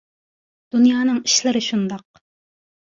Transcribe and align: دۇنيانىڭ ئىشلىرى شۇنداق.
دۇنيانىڭ 0.77 1.21
ئىشلىرى 1.21 1.65
شۇنداق. 1.69 2.25